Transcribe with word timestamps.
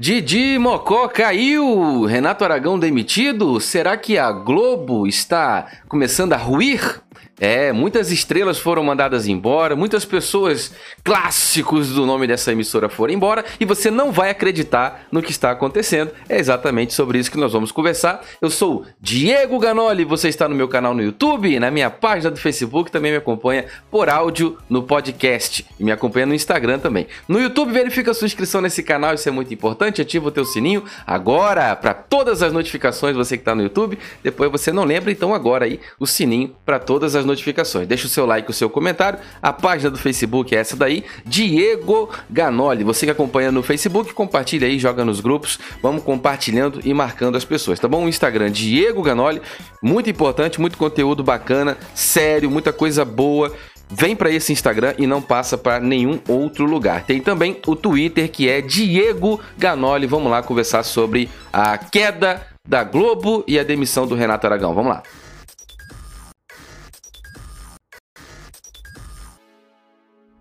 Didi 0.00 0.58
Mocó 0.58 1.08
caiu! 1.08 2.06
Renato 2.06 2.42
Aragão 2.42 2.78
demitido? 2.78 3.60
Será 3.60 3.98
que 3.98 4.16
a 4.16 4.32
Globo 4.32 5.06
está 5.06 5.66
começando 5.88 6.32
a 6.32 6.38
ruir? 6.38 7.02
É, 7.40 7.72
muitas 7.72 8.10
estrelas 8.12 8.58
foram 8.58 8.84
mandadas 8.84 9.26
embora, 9.26 9.74
muitas 9.74 10.04
pessoas 10.04 10.72
clássicos 11.02 11.88
do 11.88 12.04
nome 12.04 12.26
dessa 12.26 12.52
emissora 12.52 12.90
foram 12.90 13.14
embora 13.14 13.42
e 13.58 13.64
você 13.64 13.90
não 13.90 14.12
vai 14.12 14.28
acreditar 14.28 15.06
no 15.10 15.22
que 15.22 15.30
está 15.30 15.50
acontecendo. 15.50 16.10
É 16.28 16.38
exatamente 16.38 16.92
sobre 16.92 17.18
isso 17.18 17.30
que 17.30 17.38
nós 17.38 17.54
vamos 17.54 17.72
conversar. 17.72 18.20
Eu 18.42 18.50
sou 18.50 18.84
Diego 19.00 19.58
Ganoli, 19.58 20.04
você 20.04 20.28
está 20.28 20.46
no 20.46 20.54
meu 20.54 20.68
canal 20.68 20.94
no 20.94 21.02
YouTube, 21.02 21.58
na 21.58 21.70
minha 21.70 21.88
página 21.88 22.30
do 22.30 22.36
Facebook, 22.36 22.92
também 22.92 23.10
me 23.10 23.16
acompanha 23.16 23.64
por 23.90 24.10
áudio 24.10 24.58
no 24.68 24.82
podcast 24.82 25.64
e 25.78 25.82
me 25.82 25.90
acompanha 25.90 26.26
no 26.26 26.34
Instagram 26.34 26.78
também. 26.78 27.06
No 27.26 27.40
YouTube, 27.40 27.72
verifica 27.72 28.10
a 28.10 28.14
sua 28.14 28.26
inscrição 28.26 28.60
nesse 28.60 28.82
canal, 28.82 29.14
isso 29.14 29.28
é 29.28 29.32
muito 29.32 29.52
importante. 29.54 30.02
Ativa 30.02 30.28
o 30.28 30.30
teu 30.30 30.44
sininho 30.44 30.84
agora 31.06 31.74
para 31.74 31.94
todas 31.94 32.42
as 32.42 32.52
notificações, 32.52 33.16
você 33.16 33.38
que 33.38 33.42
está 33.42 33.54
no 33.54 33.62
YouTube. 33.62 33.98
Depois 34.22 34.50
você 34.50 34.70
não 34.70 34.84
lembra, 34.84 35.10
então 35.10 35.34
agora 35.34 35.64
aí 35.64 35.80
o 35.98 36.06
sininho 36.06 36.54
para 36.66 36.78
todas 36.78 37.14
as 37.14 37.24
notificações. 37.30 37.86
Deixa 37.86 38.06
o 38.06 38.10
seu 38.10 38.26
like, 38.26 38.50
o 38.50 38.52
seu 38.52 38.68
comentário. 38.68 39.18
A 39.40 39.52
página 39.52 39.90
do 39.90 39.98
Facebook 39.98 40.54
é 40.54 40.58
essa 40.58 40.76
daí, 40.76 41.04
Diego 41.24 42.10
Ganoli. 42.28 42.84
Você 42.84 43.06
que 43.06 43.12
acompanha 43.12 43.50
no 43.50 43.62
Facebook, 43.62 44.12
compartilha 44.12 44.66
aí, 44.66 44.78
joga 44.78 45.04
nos 45.04 45.20
grupos. 45.20 45.58
Vamos 45.82 46.02
compartilhando 46.02 46.80
e 46.84 46.92
marcando 46.92 47.36
as 47.36 47.44
pessoas, 47.44 47.78
tá 47.78 47.88
bom? 47.88 48.04
O 48.04 48.08
Instagram 48.08 48.50
Diego 48.50 49.02
Ganoli, 49.02 49.40
muito 49.82 50.10
importante, 50.10 50.60
muito 50.60 50.76
conteúdo 50.76 51.22
bacana, 51.22 51.76
sério, 51.94 52.50
muita 52.50 52.72
coisa 52.72 53.04
boa 53.04 53.52
vem 53.90 54.14
para 54.14 54.30
esse 54.30 54.52
Instagram 54.52 54.94
e 54.98 55.06
não 55.06 55.20
passa 55.20 55.58
para 55.58 55.80
nenhum 55.80 56.20
outro 56.28 56.64
lugar. 56.64 57.04
Tem 57.04 57.20
também 57.20 57.60
o 57.66 57.74
Twitter 57.74 58.30
que 58.30 58.48
é 58.48 58.60
Diego 58.60 59.40
Ganoli. 59.58 60.06
Vamos 60.06 60.30
lá 60.30 60.42
conversar 60.42 60.84
sobre 60.84 61.28
a 61.52 61.76
queda 61.76 62.46
da 62.66 62.84
Globo 62.84 63.44
e 63.48 63.58
a 63.58 63.64
demissão 63.64 64.06
do 64.06 64.14
Renato 64.14 64.46
Aragão. 64.46 64.74
Vamos 64.74 64.92
lá. 64.92 65.02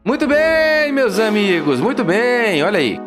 Muito 0.09 0.25
bem, 0.25 0.91
meus 0.91 1.19
amigos, 1.19 1.79
muito 1.79 2.03
bem, 2.03 2.63
olha 2.63 2.79
aí. 2.79 2.99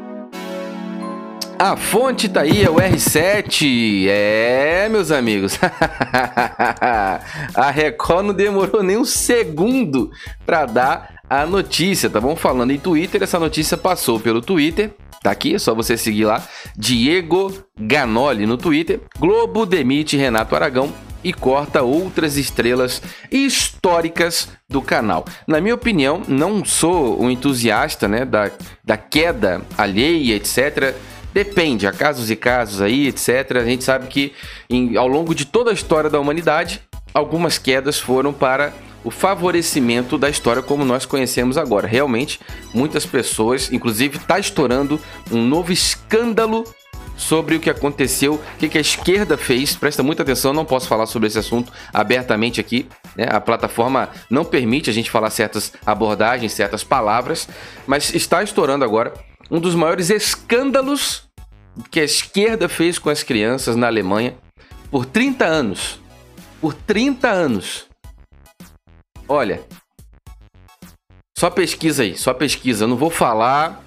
A 1.58 1.76
fonte 1.76 2.28
tá 2.28 2.42
aí, 2.42 2.62
é 2.62 2.70
o 2.70 2.76
R7. 2.76 4.06
É, 4.08 4.88
meus 4.88 5.10
amigos. 5.10 5.58
a 7.56 7.70
Record 7.72 8.26
não 8.26 8.32
demorou 8.32 8.84
nem 8.84 8.96
um 8.96 9.04
segundo 9.04 10.12
para 10.46 10.64
dar 10.64 11.14
a 11.28 11.44
notícia, 11.44 12.08
tá 12.08 12.20
bom? 12.20 12.36
Falando 12.36 12.70
em 12.70 12.78
Twitter, 12.78 13.20
essa 13.20 13.40
notícia 13.40 13.76
passou 13.76 14.20
pelo 14.20 14.40
Twitter. 14.40 14.94
Tá 15.24 15.32
aqui, 15.32 15.56
é 15.56 15.58
só 15.58 15.74
você 15.74 15.96
seguir 15.96 16.26
lá. 16.26 16.40
Diego 16.76 17.52
Ganoli 17.80 18.46
no 18.46 18.56
Twitter. 18.56 19.00
Globo 19.18 19.66
demite 19.66 20.16
Renato 20.16 20.54
Aragão 20.54 20.92
e 21.24 21.32
corta 21.32 21.82
outras 21.82 22.36
estrelas 22.36 23.02
históricas 23.30 24.48
do 24.68 24.82
canal. 24.82 25.24
Na 25.46 25.60
minha 25.60 25.74
opinião, 25.74 26.22
não 26.26 26.64
sou 26.64 27.20
um 27.22 27.30
entusiasta 27.30 28.08
né, 28.08 28.24
da, 28.24 28.50
da 28.84 28.96
queda 28.96 29.62
alheia, 29.76 30.34
etc. 30.34 30.94
Depende, 31.32 31.86
há 31.86 31.92
casos 31.92 32.30
e 32.30 32.36
casos 32.36 32.80
aí, 32.80 33.06
etc. 33.06 33.56
A 33.56 33.64
gente 33.64 33.84
sabe 33.84 34.06
que 34.06 34.32
em, 34.68 34.96
ao 34.96 35.06
longo 35.06 35.34
de 35.34 35.46
toda 35.46 35.70
a 35.70 35.74
história 35.74 36.10
da 36.10 36.20
humanidade, 36.20 36.80
algumas 37.14 37.58
quedas 37.58 37.98
foram 37.98 38.32
para 38.32 38.72
o 39.04 39.10
favorecimento 39.10 40.16
da 40.16 40.30
história 40.30 40.62
como 40.62 40.84
nós 40.84 41.04
conhecemos 41.04 41.56
agora. 41.56 41.88
Realmente, 41.88 42.40
muitas 42.72 43.04
pessoas, 43.04 43.72
inclusive 43.72 44.16
está 44.16 44.38
estourando 44.38 45.00
um 45.30 45.44
novo 45.44 45.72
escândalo 45.72 46.64
sobre 47.16 47.56
o 47.56 47.60
que 47.60 47.70
aconteceu, 47.70 48.34
o 48.34 48.56
que, 48.58 48.78
a 48.78 48.80
esquerda 48.80 49.36
fez. 49.36 49.74
Presta 49.74 50.02
muita 50.02 50.22
atenção, 50.22 50.52
não 50.52 50.64
posso 50.64 50.88
falar 50.88 51.06
sobre 51.06 51.28
esse 51.28 51.38
assunto 51.38 51.72
abertamente 51.92 52.60
aqui. 52.60 52.88
Né? 53.16 53.26
A 53.30 53.40
plataforma 53.40 54.08
não 54.30 54.44
permite 54.44 54.90
a 54.90 54.92
gente 54.92 55.10
falar 55.10 55.30
certas 55.30 55.72
abordagens, 55.84 56.52
certas 56.52 56.82
palavras, 56.82 57.48
mas 57.86 58.14
está 58.14 58.42
estourando 58.42 58.84
agora 58.84 59.12
um 59.50 59.60
dos 59.60 59.74
maiores 59.74 60.10
escândalos 60.10 61.24
que 61.90 62.00
a 62.00 62.04
esquerda 62.04 62.68
fez 62.68 62.98
com 62.98 63.10
as 63.10 63.22
crianças 63.22 63.76
na 63.76 63.86
Alemanha 63.86 64.34
por 64.90 65.06
30 65.06 65.44
anos. 65.44 66.00
Por 66.60 66.74
30 66.74 67.28
anos. 67.28 67.86
Olha, 69.28 69.62
só 71.36 71.50
pesquisa 71.50 72.02
aí, 72.02 72.16
só 72.16 72.32
pesquisa. 72.32 72.84
Eu 72.84 72.88
não 72.88 72.96
vou 72.96 73.10
falar 73.10 73.82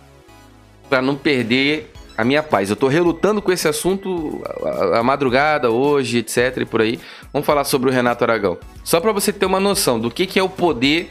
para 0.90 1.02
não 1.02 1.16
perder 1.16 1.95
a 2.18 2.24
minha 2.24 2.42
paz. 2.42 2.70
Eu 2.70 2.76
tô 2.76 2.88
relutando 2.88 3.42
com 3.42 3.52
esse 3.52 3.68
assunto 3.68 4.42
a, 4.64 5.00
a, 5.00 5.04
madrugada, 5.04 5.70
hoje, 5.70 6.20
etc. 6.20 6.58
e 6.62 6.66
por 6.66 6.82
aí. 6.82 7.00
Vamos 7.32 7.46
falar 7.46 7.64
sobre 7.64 7.90
o 7.90 7.94
Renato 7.94 8.24
Aragão. 8.24 8.58
Só 8.84 9.00
para 9.00 9.12
você 9.12 9.34
ter 9.34 9.46
uma 9.46 9.60
noção 9.60 10.00
do 10.00 10.10
que, 10.10 10.26
que 10.26 10.40
é 10.40 10.44
o 10.44 10.50
poder 10.50 11.10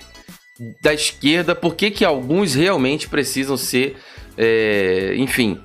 da 0.82 0.94
esquerda, 0.94 1.54
por 1.54 1.74
que, 1.74 1.90
que 1.90 2.04
alguns 2.04 2.54
realmente 2.54 3.08
precisam 3.08 3.56
ser, 3.56 3.96
é, 4.38 5.14
enfim. 5.16 5.60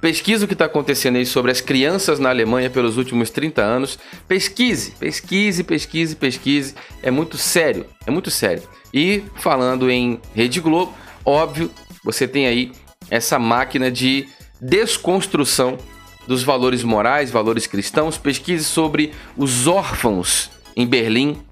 Pesquisa 0.00 0.44
o 0.44 0.48
que 0.48 0.54
está 0.54 0.66
acontecendo 0.66 1.16
aí 1.16 1.26
sobre 1.26 1.50
as 1.50 1.60
crianças 1.60 2.20
na 2.20 2.28
Alemanha 2.30 2.70
pelos 2.70 2.96
últimos 2.96 3.30
30 3.30 3.60
anos. 3.60 3.98
Pesquise, 4.28 4.92
pesquise, 4.92 5.64
pesquise, 5.64 6.14
pesquise. 6.14 6.74
É 7.02 7.10
muito 7.10 7.36
sério, 7.36 7.84
é 8.06 8.10
muito 8.10 8.30
sério. 8.30 8.62
E 8.94 9.24
falando 9.34 9.90
em 9.90 10.20
Rede 10.34 10.60
Globo, 10.60 10.94
óbvio, 11.24 11.68
você 12.04 12.28
tem 12.28 12.46
aí 12.46 12.70
essa 13.10 13.40
máquina 13.40 13.90
de 13.90 14.28
desconstrução 14.60 15.78
dos 16.26 16.42
valores 16.42 16.82
morais, 16.82 17.30
valores 17.30 17.66
cristãos. 17.66 18.18
Pesquise 18.18 18.64
sobre 18.64 19.12
os 19.36 19.66
órfãos 19.66 20.50
em 20.76 20.86
Berlim, 20.86 21.42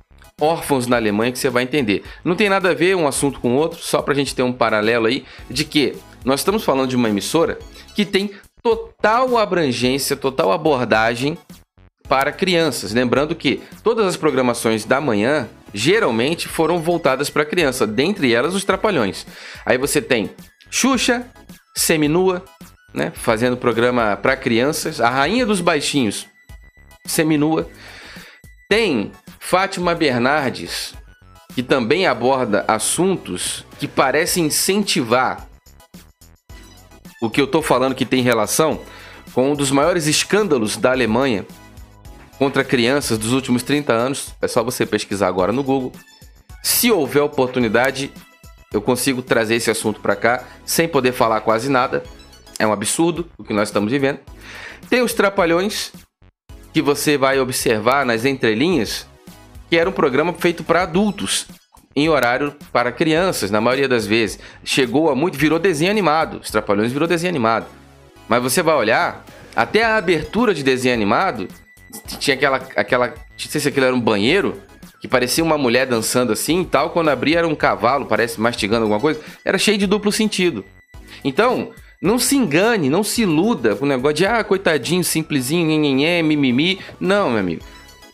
órfãos 0.40 0.86
na 0.86 0.96
Alemanha, 0.96 1.32
que 1.32 1.38
você 1.38 1.48
vai 1.48 1.62
entender. 1.62 2.04
Não 2.24 2.36
tem 2.36 2.48
nada 2.48 2.70
a 2.70 2.74
ver 2.74 2.94
um 2.94 3.08
assunto 3.08 3.40
com 3.40 3.56
outro, 3.56 3.80
só 3.80 4.02
para 4.02 4.12
a 4.12 4.16
gente 4.16 4.34
ter 4.34 4.42
um 4.42 4.52
paralelo 4.52 5.06
aí 5.06 5.24
de 5.50 5.64
que 5.64 5.96
nós 6.24 6.40
estamos 6.40 6.62
falando 6.62 6.90
de 6.90 6.96
uma 6.96 7.08
emissora 7.08 7.58
que 7.94 8.04
tem 8.04 8.32
total 8.62 9.38
abrangência, 9.38 10.16
total 10.16 10.52
abordagem 10.52 11.38
para 12.08 12.32
crianças. 12.32 12.92
Lembrando 12.92 13.34
que 13.34 13.62
todas 13.82 14.06
as 14.06 14.16
programações 14.16 14.84
da 14.84 15.00
manhã 15.00 15.48
geralmente 15.72 16.48
foram 16.48 16.80
voltadas 16.80 17.30
para 17.30 17.44
criança, 17.44 17.86
dentre 17.86 18.34
elas 18.34 18.54
os 18.54 18.64
Trapalhões. 18.64 19.26
Aí 19.64 19.78
você 19.78 20.02
tem 20.02 20.30
Xuxa, 20.70 21.26
Seminua, 21.76 22.44
né, 22.96 23.12
fazendo 23.14 23.58
programa 23.58 24.16
para 24.16 24.34
crianças, 24.34 25.00
a 25.02 25.10
rainha 25.10 25.44
dos 25.44 25.60
baixinhos, 25.60 26.26
seminua. 27.04 27.68
Tem 28.68 29.12
Fátima 29.38 29.94
Bernardes, 29.94 30.94
que 31.54 31.62
também 31.62 32.06
aborda 32.06 32.64
assuntos 32.66 33.64
que 33.78 33.86
parecem 33.86 34.46
incentivar 34.46 35.46
o 37.20 37.30
que 37.30 37.40
eu 37.40 37.44
estou 37.44 37.62
falando 37.62 37.94
que 37.94 38.06
tem 38.06 38.22
relação 38.22 38.80
com 39.32 39.52
um 39.52 39.54
dos 39.54 39.70
maiores 39.70 40.06
escândalos 40.06 40.76
da 40.76 40.90
Alemanha 40.90 41.46
contra 42.38 42.64
crianças 42.64 43.18
dos 43.18 43.32
últimos 43.32 43.62
30 43.62 43.92
anos. 43.92 44.34
É 44.40 44.48
só 44.48 44.62
você 44.62 44.86
pesquisar 44.86 45.28
agora 45.28 45.52
no 45.52 45.62
Google. 45.62 45.92
Se 46.62 46.90
houver 46.90 47.22
oportunidade, 47.22 48.10
eu 48.72 48.82
consigo 48.82 49.22
trazer 49.22 49.56
esse 49.56 49.70
assunto 49.70 50.00
para 50.00 50.16
cá 50.16 50.44
sem 50.64 50.88
poder 50.88 51.12
falar 51.12 51.40
quase 51.40 51.70
nada. 51.70 52.02
É 52.58 52.66
um 52.66 52.72
absurdo 52.72 53.28
o 53.38 53.44
que 53.44 53.52
nós 53.52 53.68
estamos 53.68 53.90
vivendo. 53.90 54.20
Tem 54.88 55.02
os 55.02 55.12
Trapalhões, 55.12 55.92
que 56.72 56.80
você 56.80 57.16
vai 57.16 57.38
observar 57.38 58.04
nas 58.04 58.24
entrelinhas, 58.24 59.06
que 59.68 59.76
era 59.76 59.88
um 59.88 59.92
programa 59.92 60.32
feito 60.32 60.62
para 60.62 60.82
adultos, 60.82 61.46
em 61.94 62.08
horário 62.08 62.54
para 62.72 62.92
crianças, 62.92 63.50
na 63.50 63.60
maioria 63.60 63.88
das 63.88 64.06
vezes. 64.06 64.38
Chegou 64.62 65.10
a 65.10 65.14
muito, 65.14 65.38
virou 65.38 65.58
desenho 65.58 65.90
animado. 65.90 66.40
Os 66.42 66.50
Trapalhões 66.50 66.92
virou 66.92 67.08
desenho 67.08 67.30
animado. 67.30 67.66
Mas 68.28 68.42
você 68.42 68.62
vai 68.62 68.74
olhar, 68.74 69.24
até 69.54 69.84
a 69.84 69.96
abertura 69.96 70.52
de 70.52 70.62
desenho 70.62 70.94
animado, 70.94 71.48
tinha 72.18 72.34
aquela, 72.34 72.56
aquela, 72.76 73.08
não 73.08 73.14
sei 73.38 73.60
se 73.60 73.68
aquilo 73.68 73.86
era 73.86 73.94
um 73.94 74.00
banheiro, 74.00 74.60
que 75.00 75.08
parecia 75.08 75.44
uma 75.44 75.56
mulher 75.56 75.86
dançando 75.86 76.32
assim 76.32 76.62
e 76.62 76.66
tal, 76.66 76.90
quando 76.90 77.08
abria 77.08 77.38
era 77.38 77.48
um 77.48 77.54
cavalo, 77.54 78.06
parece 78.06 78.40
mastigando 78.40 78.82
alguma 78.82 79.00
coisa, 79.00 79.20
era 79.44 79.56
cheio 79.56 79.78
de 79.78 79.86
duplo 79.86 80.10
sentido. 80.10 80.64
Então, 81.24 81.70
não 82.00 82.18
se 82.18 82.36
engane, 82.36 82.90
não 82.90 83.02
se 83.02 83.22
iluda 83.22 83.74
com 83.74 83.84
o 83.84 83.88
negócio 83.88 84.16
de, 84.16 84.26
ah, 84.26 84.42
coitadinho, 84.44 85.02
simplesinho, 85.02 85.66
nhenhenhé, 85.66 86.22
mimimi. 86.22 86.78
Não, 87.00 87.30
meu 87.30 87.40
amigo. 87.40 87.62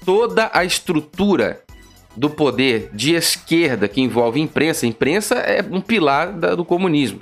Toda 0.04 0.50
a 0.52 0.64
estrutura 0.64 1.62
do 2.16 2.28
poder 2.28 2.90
de 2.92 3.14
esquerda 3.14 3.88
que 3.88 4.00
envolve 4.00 4.40
imprensa, 4.40 4.86
imprensa 4.86 5.36
é 5.36 5.62
um 5.62 5.80
pilar 5.80 6.32
da, 6.32 6.54
do 6.54 6.64
comunismo. 6.64 7.20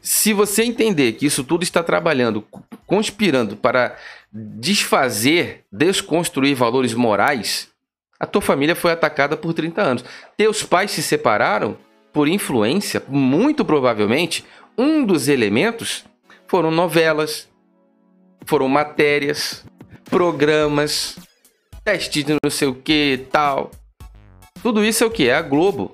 Se 0.00 0.32
você 0.32 0.62
entender 0.62 1.12
que 1.12 1.26
isso 1.26 1.42
tudo 1.42 1.62
está 1.62 1.82
trabalhando, 1.82 2.44
conspirando 2.86 3.56
para 3.56 3.96
desfazer, 4.32 5.64
desconstruir 5.72 6.54
valores 6.54 6.94
morais, 6.94 7.68
a 8.18 8.26
tua 8.26 8.40
família 8.40 8.76
foi 8.76 8.92
atacada 8.92 9.36
por 9.36 9.52
30 9.52 9.82
anos. 9.82 10.04
Teus 10.36 10.62
pais 10.62 10.90
se 10.90 11.02
separaram 11.02 11.76
por 12.12 12.28
influência, 12.28 13.02
muito 13.08 13.64
provavelmente, 13.64 14.44
um 14.76 15.04
dos 15.04 15.28
elementos 15.28 16.04
foram 16.46 16.70
novelas, 16.70 17.48
foram 18.44 18.68
matérias, 18.68 19.64
programas, 20.04 21.18
teste 21.84 22.22
de 22.22 22.36
não 22.42 22.50
sei 22.50 22.68
o 22.68 22.74
que 22.74 23.26
tal. 23.30 23.70
Tudo 24.62 24.84
isso 24.84 25.04
é 25.04 25.06
o 25.06 25.10
que? 25.10 25.28
É 25.28 25.34
a 25.34 25.42
Globo 25.42 25.92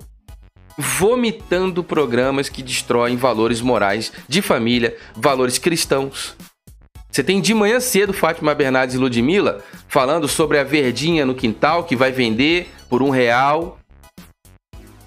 vomitando 0.78 1.84
programas 1.84 2.48
que 2.48 2.62
destroem 2.62 3.16
valores 3.16 3.60
morais 3.60 4.12
de 4.28 4.40
família, 4.40 4.96
valores 5.14 5.58
cristãos. 5.58 6.34
Você 7.10 7.22
tem 7.22 7.42
de 7.42 7.52
manhã 7.52 7.78
cedo 7.78 8.12
Fátima 8.12 8.54
Bernardes 8.54 8.94
e 8.94 8.98
Ludmilla 8.98 9.62
falando 9.86 10.26
sobre 10.26 10.58
a 10.58 10.64
verdinha 10.64 11.26
no 11.26 11.34
quintal 11.34 11.84
que 11.84 11.94
vai 11.94 12.10
vender 12.10 12.70
por 12.88 13.02
um 13.02 13.10
real. 13.10 13.78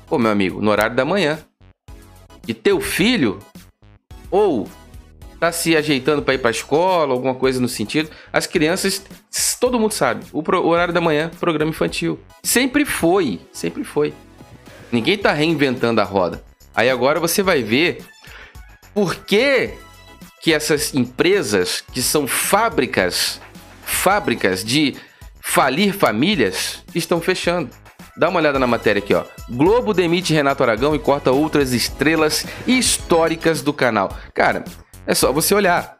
Pô, 0.05 0.19
meu 0.19 0.29
amigo, 0.29 0.61
no 0.61 0.69
horário 0.69 0.95
da 0.95 1.03
manhã. 1.03 1.39
E 2.47 2.53
teu 2.53 2.79
filho, 2.79 3.39
ou 4.29 4.67
tá 5.39 5.51
se 5.51 5.75
ajeitando 5.75 6.21
para 6.21 6.33
ir 6.33 6.37
para 6.37 6.49
a 6.49 6.51
escola, 6.51 7.13
alguma 7.13 7.35
coisa 7.35 7.59
no 7.59 7.67
sentido. 7.67 8.09
As 8.31 8.47
crianças, 8.47 9.03
todo 9.59 9.79
mundo 9.79 9.91
sabe, 9.91 10.25
o, 10.31 10.41
pro, 10.41 10.61
o 10.61 10.67
horário 10.67 10.93
da 10.93 11.01
manhã, 11.01 11.29
programa 11.39 11.71
infantil. 11.71 12.19
Sempre 12.43 12.85
foi, 12.85 13.39
sempre 13.51 13.83
foi. 13.83 14.13
Ninguém 14.91 15.17
tá 15.17 15.31
reinventando 15.31 16.01
a 16.01 16.03
roda. 16.03 16.43
Aí 16.73 16.89
agora 16.89 17.19
você 17.19 17.41
vai 17.43 17.63
ver 17.63 18.03
por 18.93 19.15
que, 19.15 19.73
que 20.41 20.53
essas 20.53 20.93
empresas 20.93 21.81
que 21.91 22.01
são 22.01 22.27
fábricas, 22.27 23.41
fábricas 23.83 24.63
de 24.63 24.95
falir 25.41 25.93
famílias, 25.93 26.83
estão 26.93 27.21
fechando. 27.21 27.69
Dá 28.17 28.29
uma 28.29 28.39
olhada 28.39 28.57
na 28.57 28.67
matéria 28.67 28.99
aqui, 28.99 29.13
ó. 29.13 29.23
Globo 29.49 29.93
demite 29.93 30.33
Renato 30.33 30.63
Aragão 30.63 30.95
e 30.95 30.99
corta 30.99 31.31
outras 31.31 31.73
estrelas 31.73 32.45
históricas 32.65 33.61
do 33.61 33.73
canal. 33.73 34.15
Cara, 34.33 34.63
é 35.05 35.13
só 35.13 35.33
você 35.33 35.53
olhar. 35.53 35.97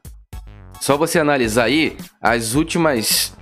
Só 0.80 0.98
você 0.98 1.20
analisar 1.20 1.66
aí 1.66 1.98
as 2.22 2.54
últimas 2.54 3.34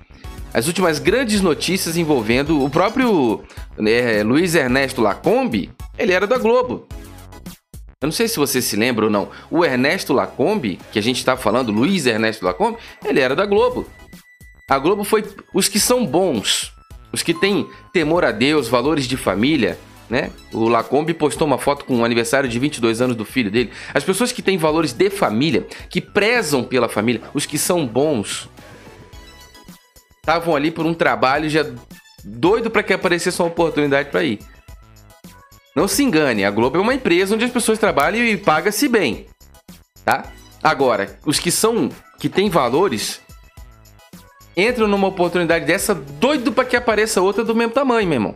as 0.54 0.68
últimas 0.68 1.00
grandes 1.00 1.42
notícias 1.42 1.98
envolvendo 1.98 2.64
o 2.64 2.70
próprio 2.70 3.44
né, 3.76 4.22
Luiz 4.22 4.54
Ernesto 4.54 5.02
Lacombe, 5.02 5.72
ele 5.98 6.14
era 6.14 6.28
da 6.28 6.38
Globo. 6.38 6.88
Eu 8.00 8.08
não 8.08 8.12
sei 8.12 8.28
se 8.28 8.38
você 8.38 8.62
se 8.62 8.76
lembra 8.76 9.06
ou 9.06 9.12
não. 9.12 9.30
O 9.50 9.64
Ernesto 9.64 10.14
Lacombe, 10.14 10.80
que 10.92 11.00
a 11.00 11.02
gente 11.02 11.18
está 11.18 11.36
falando, 11.38 11.72
Luiz 11.72 12.06
Ernesto 12.06 12.46
Lacombe, 12.46 12.78
ele 13.04 13.20
era 13.20 13.36
da 13.36 13.46
Globo. 13.46 13.88
A 14.70 14.78
Globo 14.78 15.04
foi 15.04 15.24
os 15.54 15.68
que 15.68 15.80
são 15.80 16.06
bons, 16.06 16.73
os 17.14 17.22
que 17.22 17.34
têm 17.34 17.70
temor 17.94 18.26
a 18.26 18.32
Deus, 18.32 18.68
valores 18.68 19.06
de 19.06 19.16
família, 19.16 19.78
né? 20.10 20.32
O 20.52 20.68
Lacombe 20.68 21.14
postou 21.14 21.48
uma 21.48 21.60
foto 21.60 21.86
com 21.86 22.00
o 22.00 22.04
aniversário 22.06 22.50
de 22.50 22.58
22 22.60 23.02
anos 23.02 23.16
do 23.16 23.24
filho 23.24 23.52
dele. 23.52 23.72
As 23.94 24.04
pessoas 24.04 24.32
que 24.32 24.42
têm 24.42 24.58
valores 24.58 24.92
de 24.92 25.10
família, 25.10 25.66
que 25.90 26.02
prezam 26.02 26.64
pela 26.64 26.90
família, 26.90 27.22
os 27.34 27.46
que 27.46 27.58
são 27.58 27.86
bons, 27.86 28.50
estavam 30.18 30.56
ali 30.56 30.72
por 30.72 30.86
um 30.86 30.94
trabalho 30.94 31.50
já 31.50 31.66
doido 32.24 32.72
para 32.72 32.84
que 32.84 32.94
aparecesse 32.94 33.40
uma 33.42 33.48
oportunidade 33.48 34.10
para 34.10 34.24
ir. 34.24 34.40
Não 35.76 35.88
se 35.88 36.04
engane, 36.04 36.46
a 36.46 36.52
Globo 36.52 36.78
é 36.78 36.82
uma 36.82 36.94
empresa 36.94 37.36
onde 37.36 37.46
as 37.46 37.52
pessoas 37.52 37.80
trabalham 37.80 38.24
e 38.24 38.38
paga-se 38.38 38.88
bem, 38.88 39.28
tá? 40.06 40.32
Agora, 40.64 41.20
os 41.26 41.40
que 41.40 41.52
são 41.52 41.90
que 42.20 42.30
têm 42.30 42.50
valores 42.50 43.20
entram 44.56 44.88
numa 44.88 45.08
oportunidade 45.08 45.66
dessa 45.66 45.94
doido 45.94 46.52
para 46.52 46.66
que 46.66 46.76
apareça 46.76 47.22
outra 47.22 47.44
do 47.44 47.56
mesmo 47.56 47.74
tamanho, 47.74 48.08
meu 48.08 48.16
irmão. 48.16 48.36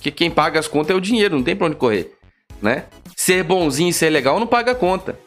Que 0.00 0.10
quem 0.10 0.30
paga 0.30 0.58
as 0.58 0.68
contas 0.68 0.90
é 0.90 0.94
o 0.94 1.00
dinheiro, 1.00 1.36
não 1.36 1.42
tem 1.42 1.56
para 1.56 1.66
onde 1.66 1.76
correr, 1.76 2.12
né? 2.62 2.84
Ser 3.16 3.42
bonzinho 3.42 3.90
e 3.90 3.92
ser 3.92 4.10
legal 4.10 4.38
não 4.38 4.46
paga 4.46 4.72
a 4.72 4.74
conta. 4.74 5.18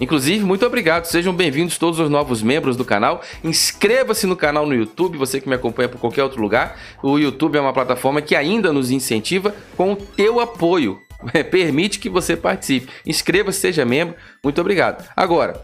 Inclusive, 0.00 0.44
muito 0.44 0.66
obrigado. 0.66 1.04
Sejam 1.04 1.32
bem-vindos 1.32 1.78
todos 1.78 2.00
os 2.00 2.10
novos 2.10 2.42
membros 2.42 2.76
do 2.76 2.84
canal. 2.84 3.22
Inscreva-se 3.44 4.26
no 4.26 4.36
canal 4.36 4.66
no 4.66 4.74
YouTube, 4.74 5.16
você 5.16 5.40
que 5.40 5.48
me 5.48 5.54
acompanha 5.54 5.88
por 5.88 6.00
qualquer 6.00 6.24
outro 6.24 6.42
lugar. 6.42 6.76
O 7.02 7.16
YouTube 7.16 7.56
é 7.56 7.60
uma 7.60 7.72
plataforma 7.72 8.20
que 8.20 8.34
ainda 8.34 8.72
nos 8.72 8.90
incentiva 8.90 9.54
com 9.76 9.92
o 9.92 9.96
teu 9.96 10.40
apoio. 10.40 10.98
Permite 11.50 12.00
que 12.00 12.08
você 12.08 12.36
participe. 12.36 12.88
Inscreva-se, 13.06 13.60
seja 13.60 13.84
membro. 13.84 14.16
Muito 14.42 14.60
obrigado. 14.60 15.08
Agora, 15.16 15.60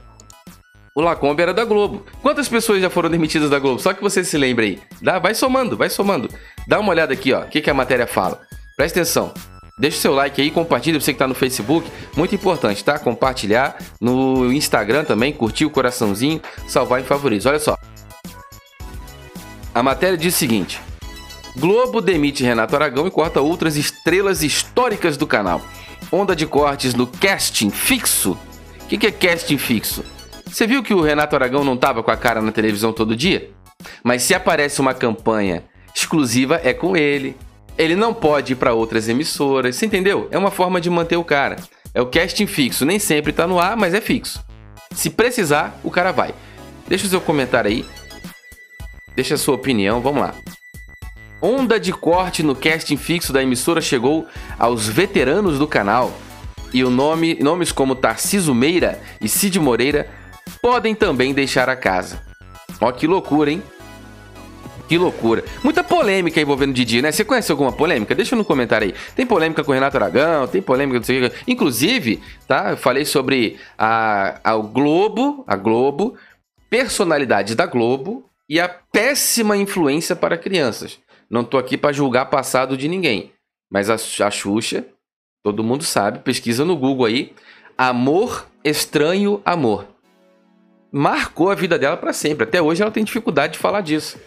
o 0.94 1.00
Lacombe 1.00 1.42
era 1.42 1.54
da 1.54 1.64
Globo. 1.64 2.04
Quantas 2.20 2.48
pessoas 2.48 2.80
já 2.80 2.90
foram 2.90 3.08
demitidas 3.08 3.50
da 3.50 3.58
Globo? 3.58 3.80
Só 3.80 3.92
que 3.92 4.02
você 4.02 4.24
se 4.24 4.36
lembre 4.36 4.66
aí. 4.66 4.80
Dá, 5.00 5.18
vai 5.18 5.34
somando, 5.34 5.76
vai 5.76 5.88
somando. 5.88 6.28
Dá 6.66 6.80
uma 6.80 6.90
olhada 6.90 7.12
aqui, 7.12 7.32
ó. 7.32 7.42
O 7.42 7.46
que, 7.46 7.60
que 7.60 7.70
a 7.70 7.74
matéria 7.74 8.06
fala. 8.06 8.40
Presta 8.76 9.00
atenção. 9.00 9.32
Deixa 9.78 9.96
o 9.96 10.00
seu 10.00 10.14
like 10.14 10.42
aí, 10.42 10.50
compartilha 10.50 11.00
você 11.00 11.12
que 11.12 11.16
está 11.16 11.26
no 11.26 11.34
Facebook, 11.34 11.90
muito 12.14 12.34
importante, 12.34 12.84
tá? 12.84 12.98
Compartilhar 12.98 13.78
no 13.98 14.52
Instagram 14.52 15.04
também, 15.04 15.32
curtir 15.32 15.64
o 15.64 15.70
coraçãozinho, 15.70 16.38
salvar 16.68 17.00
em 17.00 17.04
favoritos. 17.04 17.46
Olha 17.46 17.58
só. 17.58 17.78
A 19.74 19.82
matéria 19.82 20.18
diz 20.18 20.34
o 20.34 20.38
seguinte: 20.38 20.78
Globo 21.56 22.02
demite 22.02 22.44
Renato 22.44 22.76
Aragão 22.76 23.06
e 23.06 23.10
corta 23.10 23.40
outras 23.40 23.76
estrelas 23.76 24.42
históricas 24.42 25.16
do 25.16 25.26
canal. 25.26 25.62
Onda 26.12 26.36
de 26.36 26.46
cortes 26.46 26.94
no 26.94 27.06
casting 27.06 27.70
fixo. 27.70 28.36
O 28.82 28.86
que, 28.86 28.98
que 28.98 29.06
é 29.06 29.10
casting 29.10 29.56
fixo? 29.56 30.04
Você 30.50 30.66
viu 30.66 30.82
que 30.82 30.92
o 30.92 31.00
Renato 31.00 31.36
Aragão 31.36 31.62
não 31.62 31.76
tava 31.76 32.02
com 32.02 32.10
a 32.10 32.16
cara 32.16 32.42
na 32.42 32.50
televisão 32.50 32.92
todo 32.92 33.16
dia? 33.16 33.50
Mas 34.02 34.24
se 34.24 34.34
aparece 34.34 34.80
uma 34.80 34.92
campanha 34.92 35.62
exclusiva, 35.94 36.60
é 36.64 36.74
com 36.74 36.96
ele. 36.96 37.36
Ele 37.78 37.94
não 37.94 38.12
pode 38.12 38.52
ir 38.52 38.56
para 38.56 38.74
outras 38.74 39.08
emissoras, 39.08 39.76
você 39.76 39.86
entendeu? 39.86 40.28
É 40.30 40.36
uma 40.36 40.50
forma 40.50 40.80
de 40.80 40.90
manter 40.90 41.16
o 41.16 41.24
cara. 41.24 41.56
É 41.94 42.02
o 42.02 42.06
casting 42.06 42.46
fixo, 42.46 42.84
nem 42.84 42.98
sempre 42.98 43.32
tá 43.32 43.46
no 43.46 43.60
ar, 43.60 43.76
mas 43.76 43.94
é 43.94 44.00
fixo. 44.00 44.44
Se 44.92 45.08
precisar, 45.08 45.78
o 45.84 45.90
cara 45.90 46.10
vai. 46.10 46.34
Deixa 46.88 47.06
o 47.06 47.10
seu 47.10 47.20
comentário 47.20 47.70
aí. 47.70 47.86
Deixa 49.14 49.36
a 49.36 49.38
sua 49.38 49.54
opinião, 49.54 50.00
vamos 50.00 50.20
lá. 50.20 50.34
Onda 51.40 51.78
de 51.78 51.92
corte 51.92 52.42
no 52.42 52.56
casting 52.56 52.96
fixo 52.96 53.32
da 53.32 53.42
emissora 53.42 53.80
chegou 53.80 54.26
aos 54.58 54.88
veteranos 54.88 55.58
do 55.58 55.66
canal. 55.66 56.12
E 56.72 56.84
o 56.84 56.90
nome, 56.90 57.38
nomes 57.40 57.72
como 57.72 57.94
Tarciso 57.94 58.54
Meira 58.54 59.00
e 59.20 59.28
Cid 59.28 59.58
Moreira 59.58 60.19
podem 60.50 60.94
também 60.94 61.32
deixar 61.32 61.68
a 61.68 61.76
casa. 61.76 62.20
Ó 62.80 62.90
que 62.92 63.06
loucura, 63.06 63.50
hein? 63.50 63.62
Que 64.90 64.98
loucura. 64.98 65.44
Muita 65.62 65.84
polêmica 65.84 66.40
envolvendo 66.40 66.70
o 66.70 66.74
Didi, 66.74 67.00
né? 67.00 67.12
Você 67.12 67.24
conhece 67.24 67.52
alguma 67.52 67.70
polêmica? 67.70 68.12
Deixa 68.12 68.34
no 68.34 68.44
comentário 68.44 68.88
aí. 68.88 68.94
Tem 69.14 69.24
polêmica 69.24 69.62
com 69.62 69.70
o 69.70 69.74
Renato 69.74 69.96
Aragão, 69.96 70.48
tem 70.48 70.60
polêmica 70.60 70.98
não 70.98 71.04
sei 71.04 71.24
o 71.24 71.30
que. 71.30 71.36
Inclusive, 71.46 72.20
tá? 72.48 72.70
Eu 72.70 72.76
falei 72.76 73.04
sobre 73.04 73.56
a, 73.78 74.40
a 74.42 74.56
Globo, 74.56 75.44
a 75.46 75.54
Globo, 75.54 76.16
personalidade 76.68 77.54
da 77.54 77.66
Globo 77.66 78.24
e 78.48 78.58
a 78.58 78.68
péssima 78.68 79.56
influência 79.56 80.16
para 80.16 80.36
crianças. 80.36 80.98
Não 81.30 81.44
tô 81.44 81.56
aqui 81.56 81.76
para 81.76 81.92
julgar 81.92 82.26
passado 82.26 82.76
de 82.76 82.88
ninguém. 82.88 83.30
Mas 83.70 83.88
a, 83.88 83.94
a 83.94 84.30
Xuxa, 84.30 84.84
todo 85.44 85.62
mundo 85.62 85.84
sabe, 85.84 86.18
pesquisa 86.18 86.64
no 86.64 86.76
Google 86.76 87.06
aí. 87.06 87.32
Amor, 87.78 88.44
estranho 88.64 89.40
amor. 89.44 89.86
Marcou 90.92 91.50
a 91.50 91.54
vida 91.54 91.78
dela 91.78 91.96
para 91.96 92.12
sempre. 92.12 92.44
Até 92.44 92.60
hoje 92.60 92.82
ela 92.82 92.90
tem 92.90 93.04
dificuldade 93.04 93.54
de 93.54 93.58
falar 93.58 93.80
disso. 93.80 94.18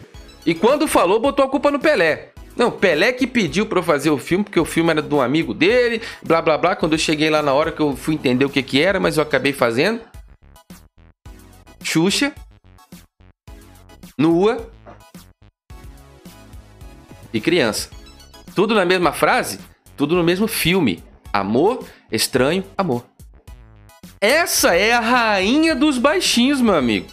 E 0.46 0.53
quando 0.53 0.88
falou, 0.88 1.20
botou 1.20 1.43
a 1.43 1.50
culpa 1.50 1.72
no 1.72 1.79
Pelé. 1.79 2.29
Não, 2.55 2.72
Pelé 2.72 3.12
que 3.12 3.25
pediu 3.25 3.65
para 3.65 3.79
eu 3.79 3.84
fazer 3.84 4.10
o 4.10 4.17
filme, 4.17 4.43
porque 4.43 4.60
o 4.60 4.65
filme 4.65 4.91
era 4.91 5.01
de 5.01 5.13
um 5.13 5.22
amigo 5.22 5.53
dele, 5.53 6.01
blá 6.22 6.41
blá 6.41 6.58
blá. 6.58 6.75
Quando 6.75 6.93
eu 6.93 7.00
cheguei 7.00 7.29
lá 7.29 7.41
na 7.41 7.53
hora 7.53 7.72
que 7.72 7.82
eu 7.82 7.96
fui 7.96 8.13
entender 8.13 8.46
o 8.46 8.50
que 8.50 8.62
que 8.62 8.82
era, 8.82 9.00
mas 9.00 9.17
eu 9.17 9.24
acabei 9.24 9.53
fazendo. 9.53 10.01
Xuxa. 11.82 12.34
Nua. 14.17 14.70
E 17.34 17.41
criança. 17.41 17.89
Tudo 18.55 18.75
na 18.75 18.86
mesma 18.86 19.12
frase, 19.12 19.60
tudo 19.98 20.15
no 20.15 20.24
mesmo 20.24 20.48
filme. 20.48 21.03
Amor, 21.32 21.84
estranho, 22.12 22.63
amor. 22.77 23.12
Essa 24.24 24.74
é 24.74 24.94
a 24.94 25.01
rainha 25.01 25.75
dos 25.75 25.98
baixinhos, 25.98 26.62
meu 26.62 26.75
amigo. 26.75 27.08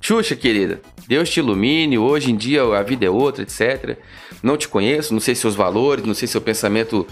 Xuxa, 0.00 0.34
querida. 0.34 0.80
Deus 1.06 1.30
te 1.30 1.38
ilumine, 1.38 1.96
hoje 1.96 2.32
em 2.32 2.36
dia 2.36 2.64
a 2.64 2.82
vida 2.82 3.06
é 3.06 3.08
outra, 3.08 3.44
etc. 3.44 3.96
Não 4.42 4.56
te 4.56 4.66
conheço, 4.66 5.14
não 5.14 5.20
sei 5.20 5.36
seus 5.36 5.54
valores, 5.54 6.04
não 6.04 6.14
sei 6.14 6.26
seu 6.26 6.40
pensamento 6.40 7.06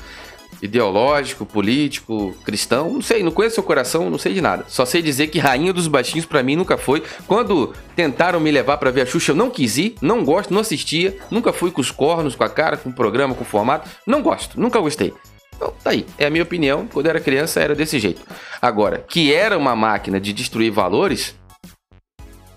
ideológico, 0.60 1.46
político, 1.46 2.34
cristão, 2.44 2.92
não 2.94 3.00
sei, 3.00 3.22
não 3.22 3.30
conheço 3.30 3.54
seu 3.54 3.62
coração, 3.62 4.10
não 4.10 4.18
sei 4.18 4.34
de 4.34 4.40
nada. 4.40 4.64
Só 4.66 4.84
sei 4.84 5.00
dizer 5.00 5.28
que 5.28 5.38
Rainha 5.38 5.72
dos 5.72 5.86
Baixinhos 5.86 6.26
para 6.26 6.42
mim 6.42 6.56
nunca 6.56 6.76
foi. 6.76 7.04
Quando 7.28 7.72
tentaram 7.94 8.40
me 8.40 8.50
levar 8.50 8.78
para 8.78 8.90
ver 8.90 9.02
a 9.02 9.06
Xuxa, 9.06 9.30
eu 9.30 9.36
não 9.36 9.48
quis 9.48 9.78
ir, 9.78 9.94
não 10.02 10.24
gosto, 10.24 10.52
não 10.52 10.60
assistia, 10.60 11.16
nunca 11.30 11.52
fui 11.52 11.70
com 11.70 11.80
os 11.80 11.92
cornos, 11.92 12.34
com 12.34 12.42
a 12.42 12.50
cara, 12.50 12.76
com 12.76 12.90
o 12.90 12.92
programa, 12.92 13.32
com 13.32 13.44
o 13.44 13.46
formato, 13.46 13.88
não 14.04 14.20
gosto, 14.20 14.60
nunca 14.60 14.80
gostei. 14.80 15.14
Então, 15.60 15.74
tá 15.84 15.90
aí. 15.90 16.06
É 16.16 16.24
a 16.24 16.30
minha 16.30 16.42
opinião. 16.42 16.86
Quando 16.86 17.04
eu 17.04 17.10
era 17.10 17.20
criança, 17.20 17.60
era 17.60 17.74
desse 17.74 17.98
jeito. 17.98 18.22
Agora, 18.62 19.04
que 19.06 19.34
era 19.34 19.58
uma 19.58 19.76
máquina 19.76 20.18
de 20.18 20.32
destruir 20.32 20.70
valores, 20.70 21.34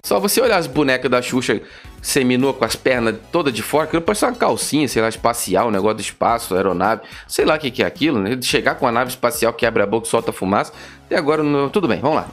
só 0.05 0.21
você 0.21 0.39
olhar 0.39 0.57
as 0.57 0.67
bonecas 0.67 1.11
da 1.11 1.21
Xuxa 1.21 1.61
seminua 2.01 2.53
com 2.53 2.63
as 2.63 2.77
pernas 2.77 3.15
todas 3.29 3.53
de 3.53 3.61
fora, 3.61 3.87
que 3.87 3.99
parece 3.99 4.25
uma 4.25 4.33
calcinha, 4.33 4.87
sei 4.87 5.01
lá, 5.01 5.09
espacial, 5.09 5.67
um 5.67 5.71
negócio 5.71 5.97
do 5.97 6.01
espaço, 6.01 6.55
aeronave, 6.55 7.01
sei 7.27 7.43
lá 7.43 7.55
o 7.55 7.59
que, 7.59 7.71
que 7.71 7.83
é 7.83 7.85
aquilo, 7.85 8.19
né? 8.19 8.37
Chegar 8.41 8.75
com 8.75 8.87
a 8.87 8.91
nave 8.91 9.09
espacial 9.09 9.53
que 9.53 9.65
abre 9.65 9.83
a 9.83 9.85
boca 9.85 10.07
e 10.07 10.09
solta 10.09 10.31
fumaça. 10.31 10.71
Até 11.05 11.17
agora, 11.17 11.43
não... 11.43 11.69
tudo 11.69 11.89
bem, 11.89 11.99
vamos 11.99 12.17
lá. 12.17 12.27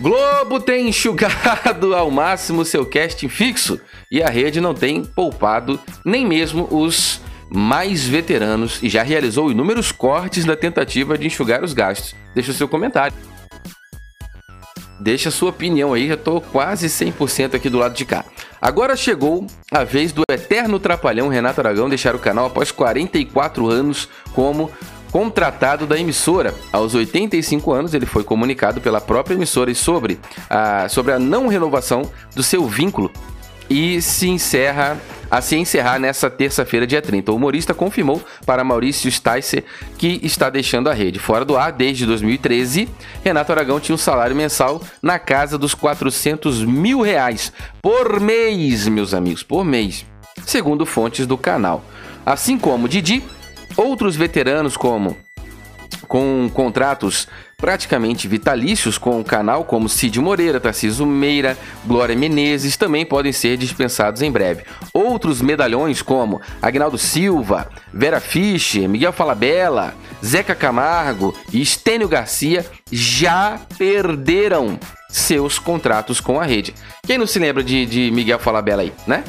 Globo 0.00 0.60
tem 0.60 0.88
enxugado 0.88 1.94
ao 1.94 2.10
máximo 2.10 2.64
seu 2.64 2.84
casting 2.84 3.28
fixo 3.28 3.80
e 4.10 4.22
a 4.22 4.28
rede 4.28 4.60
não 4.60 4.74
tem 4.74 5.04
poupado 5.04 5.78
nem 6.04 6.26
mesmo 6.26 6.66
os 6.70 7.20
mais 7.54 8.04
veteranos 8.04 8.82
e 8.82 8.88
já 8.88 9.04
realizou 9.04 9.48
inúmeros 9.48 9.92
cortes 9.92 10.44
na 10.44 10.56
tentativa 10.56 11.16
de 11.16 11.26
enxugar 11.26 11.62
os 11.62 11.72
gastos. 11.72 12.14
Deixa 12.34 12.50
o 12.50 12.54
seu 12.54 12.66
comentário. 12.66 13.16
Deixa 15.00 15.28
a 15.28 15.32
sua 15.32 15.50
opinião 15.50 15.92
aí, 15.92 16.08
já 16.08 16.16
tô 16.16 16.40
quase 16.40 16.88
100% 16.88 17.54
aqui 17.54 17.70
do 17.70 17.78
lado 17.78 17.94
de 17.94 18.04
cá. 18.04 18.24
Agora 18.60 18.96
chegou 18.96 19.46
a 19.70 19.84
vez 19.84 20.12
do 20.12 20.22
eterno 20.28 20.80
trapalhão 20.80 21.28
Renato 21.28 21.60
Aragão 21.60 21.88
deixar 21.88 22.16
o 22.16 22.18
canal 22.18 22.46
após 22.46 22.72
44 22.72 23.68
anos 23.68 24.08
como 24.32 24.70
contratado 25.12 25.86
da 25.86 25.96
emissora. 25.96 26.52
Aos 26.72 26.94
85 26.94 27.72
anos, 27.72 27.94
ele 27.94 28.06
foi 28.06 28.24
comunicado 28.24 28.80
pela 28.80 29.00
própria 29.00 29.34
emissora 29.34 29.72
sobre 29.74 30.18
a, 30.50 30.88
sobre 30.88 31.12
a 31.12 31.20
não 31.20 31.46
renovação 31.46 32.10
do 32.34 32.42
seu 32.42 32.66
vínculo 32.66 33.12
e 33.68 34.00
se 34.02 34.28
encerra 34.28 34.98
a 35.34 35.40
se 35.40 35.56
encerrar 35.56 35.98
nessa 35.98 36.30
terça-feira, 36.30 36.86
dia 36.86 37.02
30. 37.02 37.32
O 37.32 37.34
humorista 37.34 37.74
confirmou 37.74 38.22
para 38.46 38.62
Maurício 38.62 39.10
Sticer 39.10 39.64
que 39.98 40.20
está 40.22 40.48
deixando 40.48 40.88
a 40.88 40.94
rede. 40.94 41.18
Fora 41.18 41.44
do 41.44 41.56
ar, 41.56 41.72
desde 41.72 42.06
2013, 42.06 42.88
Renato 43.24 43.50
Aragão 43.50 43.80
tinha 43.80 43.96
um 43.96 43.98
salário 43.98 44.36
mensal 44.36 44.80
na 45.02 45.18
casa 45.18 45.58
dos 45.58 45.74
400 45.74 46.64
mil 46.64 47.00
reais 47.00 47.52
por 47.82 48.20
mês, 48.20 48.86
meus 48.86 49.12
amigos, 49.12 49.42
por 49.42 49.64
mês, 49.64 50.06
segundo 50.46 50.86
fontes 50.86 51.26
do 51.26 51.36
canal. 51.36 51.84
Assim 52.24 52.56
como 52.56 52.88
Didi, 52.88 53.20
outros 53.76 54.14
veteranos 54.14 54.76
como 54.76 55.16
com 56.06 56.50
contratos 56.52 57.26
praticamente 57.56 58.28
vitalícios 58.28 58.98
com 58.98 59.20
o 59.20 59.24
canal, 59.24 59.64
como 59.64 59.88
Cid 59.88 60.20
Moreira, 60.20 60.60
Tarciso 60.60 61.06
Meira, 61.06 61.56
Glória 61.84 62.14
Menezes, 62.14 62.76
também 62.76 63.06
podem 63.06 63.32
ser 63.32 63.56
dispensados 63.56 64.20
em 64.22 64.30
breve. 64.30 64.64
Outros 64.92 65.40
medalhões, 65.40 66.02
como 66.02 66.40
Agnaldo 66.60 66.98
Silva, 66.98 67.68
Vera 67.92 68.20
Fischer, 68.20 68.88
Miguel 68.88 69.12
Falabella, 69.12 69.94
Zeca 70.24 70.54
Camargo 70.54 71.34
e 71.52 71.62
Estênio 71.62 72.08
Garcia, 72.08 72.66
já 72.92 73.58
perderam 73.78 74.78
seus 75.08 75.58
contratos 75.58 76.20
com 76.20 76.40
a 76.40 76.44
rede. 76.44 76.74
Quem 77.06 77.16
não 77.16 77.26
se 77.26 77.38
lembra 77.38 77.62
de, 77.62 77.86
de 77.86 78.10
Miguel 78.10 78.38
Falabella 78.38 78.82
aí, 78.82 78.92
né? 79.06 79.24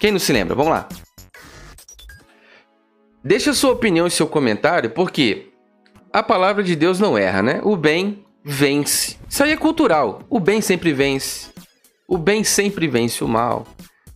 Quem 0.00 0.10
não 0.10 0.18
se 0.18 0.32
lembra? 0.32 0.54
Vamos 0.54 0.72
lá. 0.72 0.88
Deixa 3.26 3.52
sua 3.52 3.72
opinião 3.72 4.06
e 4.06 4.10
seu 4.10 4.28
comentário, 4.28 4.90
porque 4.90 5.48
a 6.12 6.22
palavra 6.22 6.62
de 6.62 6.76
Deus 6.76 7.00
não 7.00 7.18
erra, 7.18 7.42
né? 7.42 7.60
O 7.64 7.76
bem 7.76 8.24
vence. 8.44 9.16
Isso 9.28 9.42
aí 9.42 9.50
é 9.50 9.56
cultural. 9.56 10.22
O 10.30 10.38
bem 10.38 10.60
sempre 10.60 10.92
vence. 10.92 11.48
O 12.06 12.16
bem 12.16 12.44
sempre 12.44 12.86
vence 12.86 13.24
o 13.24 13.28
mal. 13.28 13.66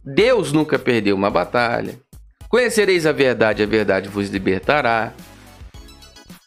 Deus 0.04 0.52
nunca 0.52 0.78
perdeu 0.78 1.16
uma 1.16 1.28
batalha. 1.28 1.98
Conhecereis 2.48 3.04
a 3.04 3.10
verdade, 3.10 3.64
a 3.64 3.66
verdade 3.66 4.08
vos 4.08 4.28
libertará. 4.28 5.12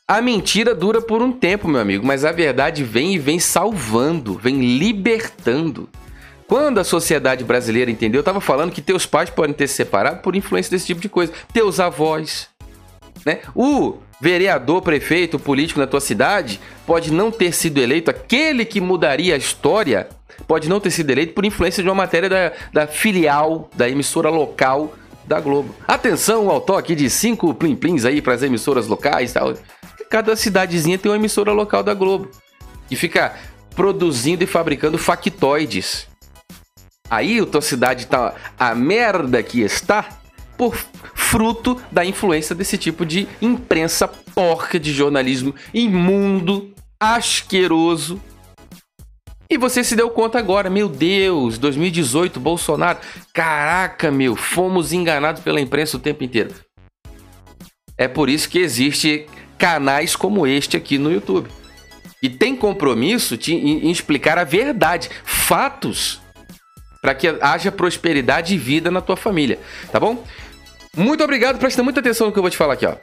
A 0.07 0.21
mentira 0.21 0.73
dura 0.73 1.01
por 1.01 1.21
um 1.21 1.33
tempo, 1.33 1.67
meu 1.67 1.81
amigo, 1.81 2.07
mas 2.07 2.23
a 2.23 2.31
verdade 2.31 2.81
vem 2.81 3.13
e 3.13 3.19
vem 3.19 3.39
salvando, 3.39 4.37
vem 4.37 4.77
libertando. 4.77 5.89
Quando 6.47 6.79
a 6.79 6.83
sociedade 6.83 7.43
brasileira 7.43 7.89
entendeu, 7.89 8.19
eu 8.19 8.21
estava 8.21 8.39
falando 8.39 8.71
que 8.71 8.81
teus 8.81 9.05
pais 9.05 9.29
podem 9.29 9.55
ter 9.55 9.67
se 9.67 9.75
separado 9.75 10.21
por 10.21 10.35
influência 10.35 10.69
desse 10.69 10.85
tipo 10.85 11.01
de 11.01 11.09
coisa. 11.09 11.33
Teus 11.51 11.79
avós, 11.79 12.49
né? 13.25 13.39
O 13.55 13.97
vereador, 14.21 14.81
prefeito, 14.81 15.37
político 15.37 15.79
na 15.79 15.87
tua 15.87 15.99
cidade 15.99 16.59
pode 16.85 17.11
não 17.11 17.31
ter 17.31 17.51
sido 17.53 17.79
eleito, 17.79 18.09
aquele 18.09 18.65
que 18.65 18.79
mudaria 18.79 19.35
a 19.35 19.37
história 19.37 20.07
pode 20.47 20.69
não 20.69 20.79
ter 20.79 20.91
sido 20.91 21.09
eleito 21.09 21.33
por 21.33 21.45
influência 21.45 21.83
de 21.83 21.89
uma 21.89 21.95
matéria 21.95 22.29
da, 22.29 22.51
da 22.71 22.87
filial, 22.87 23.69
da 23.75 23.89
emissora 23.89 24.29
local 24.29 24.93
da 25.25 25.39
Globo. 25.39 25.73
Atenção 25.87 26.49
ao 26.49 26.61
toque 26.61 26.95
de 26.95 27.09
cinco 27.09 27.53
plim-plims 27.53 28.05
aí 28.05 28.21
para 28.21 28.33
as 28.33 28.43
emissoras 28.43 28.87
locais 28.87 29.33
tal. 29.33 29.53
Cada 30.09 30.35
cidadezinha 30.35 30.97
tem 30.97 31.11
uma 31.11 31.17
emissora 31.17 31.51
local 31.51 31.81
da 31.83 31.93
Globo. 31.93 32.29
Que 32.87 32.95
fica 32.95 33.33
produzindo 33.75 34.43
e 34.43 34.47
fabricando 34.47 34.97
factoides. 34.97 36.07
Aí 37.09 37.39
a 37.39 37.45
tua 37.45 37.61
cidade 37.61 38.07
tá 38.07 38.33
a 38.59 38.75
merda 38.75 39.41
que 39.41 39.61
está 39.61 40.07
por 40.57 40.75
fruto 41.33 41.81
da 41.91 42.05
influência 42.05 42.53
desse 42.53 42.77
tipo 42.77 43.03
de 43.03 43.27
imprensa 43.41 44.07
porca 44.07 44.79
de 44.79 44.93
jornalismo 44.93 45.55
imundo, 45.73 46.71
asqueroso. 46.99 48.21
E 49.49 49.57
você 49.57 49.83
se 49.83 49.95
deu 49.95 50.11
conta 50.11 50.37
agora, 50.37 50.69
meu 50.69 50.87
Deus, 50.87 51.57
2018, 51.57 52.39
Bolsonaro. 52.39 52.99
Caraca, 53.33 54.11
meu, 54.11 54.35
fomos 54.35 54.93
enganados 54.93 55.41
pela 55.41 55.59
imprensa 55.59 55.97
o 55.97 55.99
tempo 55.99 56.23
inteiro. 56.23 56.53
É 57.97 58.07
por 58.07 58.29
isso 58.29 58.47
que 58.47 58.59
existe 58.59 59.25
canais 59.57 60.15
como 60.15 60.45
este 60.45 60.77
aqui 60.77 60.99
no 60.99 61.11
YouTube. 61.11 61.49
E 62.21 62.29
tem 62.29 62.55
compromisso 62.55 63.39
em 63.47 63.89
explicar 63.89 64.37
a 64.37 64.43
verdade, 64.43 65.09
fatos, 65.25 66.21
para 67.01 67.15
que 67.15 67.27
haja 67.41 67.71
prosperidade 67.71 68.53
e 68.53 68.57
vida 68.57 68.89
na 68.89 69.01
tua 69.01 69.17
família, 69.17 69.59
tá 69.91 69.99
bom? 69.99 70.23
Muito 70.95 71.23
obrigado, 71.23 71.57
presta 71.57 71.81
muita 71.81 71.99
atenção 71.99 72.27
no 72.27 72.33
que 72.33 72.37
eu 72.37 72.43
vou 72.43 72.51
te 72.51 72.57
falar 72.57 72.73
aqui, 72.73 72.85
ó. 72.85 72.95